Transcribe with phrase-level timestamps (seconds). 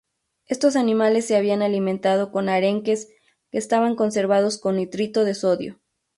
[0.47, 3.13] Estos animales se habían alimentado con arenques,
[3.51, 5.79] que estaban conservados con nitrito de sodio.